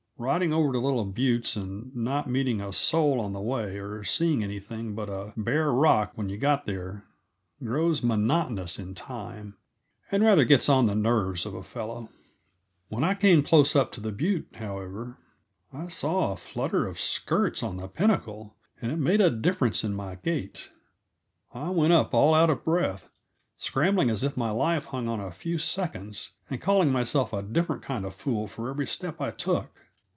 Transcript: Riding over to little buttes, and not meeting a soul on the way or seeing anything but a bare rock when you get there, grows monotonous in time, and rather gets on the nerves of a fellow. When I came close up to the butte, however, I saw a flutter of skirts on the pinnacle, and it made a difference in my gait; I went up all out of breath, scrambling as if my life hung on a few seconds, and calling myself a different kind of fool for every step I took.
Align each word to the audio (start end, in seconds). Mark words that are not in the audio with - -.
Riding 0.23 0.53
over 0.53 0.71
to 0.71 0.77
little 0.77 1.03
buttes, 1.05 1.55
and 1.55 1.95
not 1.95 2.29
meeting 2.29 2.61
a 2.61 2.71
soul 2.73 3.19
on 3.19 3.33
the 3.33 3.39
way 3.41 3.79
or 3.79 4.03
seeing 4.03 4.43
anything 4.43 4.93
but 4.93 5.09
a 5.09 5.33
bare 5.35 5.71
rock 5.71 6.11
when 6.13 6.29
you 6.29 6.37
get 6.37 6.65
there, 6.67 7.05
grows 7.63 8.03
monotonous 8.03 8.77
in 8.77 8.93
time, 8.93 9.55
and 10.11 10.23
rather 10.23 10.43
gets 10.45 10.69
on 10.69 10.85
the 10.85 10.93
nerves 10.93 11.43
of 11.47 11.55
a 11.55 11.63
fellow. 11.63 12.09
When 12.89 13.03
I 13.03 13.15
came 13.15 13.41
close 13.41 13.75
up 13.75 13.91
to 13.93 13.99
the 13.99 14.11
butte, 14.11 14.47
however, 14.57 15.17
I 15.73 15.87
saw 15.87 16.33
a 16.33 16.37
flutter 16.37 16.85
of 16.85 16.99
skirts 16.99 17.63
on 17.63 17.77
the 17.77 17.87
pinnacle, 17.87 18.55
and 18.79 18.91
it 18.91 18.97
made 18.97 19.21
a 19.21 19.31
difference 19.31 19.83
in 19.83 19.95
my 19.95 20.17
gait; 20.23 20.69
I 21.51 21.71
went 21.71 21.93
up 21.93 22.13
all 22.13 22.35
out 22.35 22.51
of 22.51 22.63
breath, 22.63 23.09
scrambling 23.57 24.11
as 24.11 24.23
if 24.23 24.37
my 24.37 24.51
life 24.51 24.85
hung 24.85 25.07
on 25.07 25.19
a 25.19 25.31
few 25.31 25.57
seconds, 25.57 26.33
and 26.47 26.61
calling 26.61 26.91
myself 26.91 27.33
a 27.33 27.41
different 27.41 27.81
kind 27.81 28.05
of 28.05 28.13
fool 28.13 28.45
for 28.45 28.69
every 28.69 28.85
step 28.85 29.19
I 29.19 29.31
took. 29.31 29.79